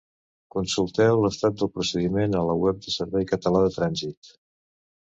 Consulteu 0.53 1.21
l'estat 1.25 1.59
del 1.59 1.71
procediment 1.77 2.35
a 2.39 2.43
la 2.49 2.57
web 2.65 2.83
del 2.89 2.97
Servei 2.99 3.31
Català 3.37 3.65
de 3.69 3.73
Trànsit. 3.81 4.37